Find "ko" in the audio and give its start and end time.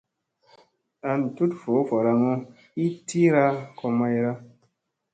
3.77-3.85